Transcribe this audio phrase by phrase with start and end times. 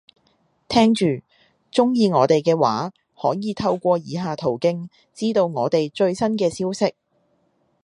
[0.67, 1.05] 聽住，
[1.71, 6.95] 鍾意我哋嘅話，可以透過以下途徑，知道我哋最新嘅消息